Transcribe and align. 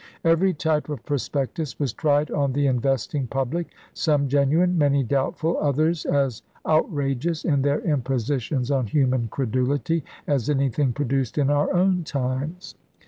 Every 0.25 0.51
type 0.55 0.89
of 0.89 1.05
prospectus 1.05 1.79
was 1.79 1.93
tried 1.93 2.31
on 2.31 2.53
the 2.53 2.65
investing 2.65 3.27
public, 3.27 3.67
some 3.93 4.27
genuine, 4.29 4.75
many 4.75 5.03
doubtful, 5.03 5.59
others 5.61 6.05
as 6.07 6.41
outrageous 6.65 7.45
in 7.45 7.61
their 7.61 7.81
impositions 7.81 8.71
on 8.71 8.87
human 8.87 9.27
credulity 9.27 10.03
as 10.25 10.49
anything 10.49 10.91
produced 10.91 11.37
in 11.37 11.51
our 11.51 11.71
own 11.71 12.03
times. 12.03 12.73